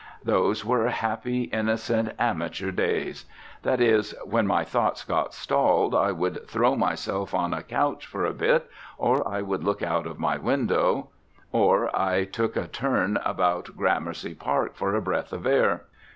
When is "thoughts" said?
4.63-5.03